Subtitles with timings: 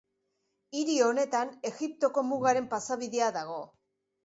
[0.79, 3.63] Hiri honetan Egiptoko mugaren pasabidea dago.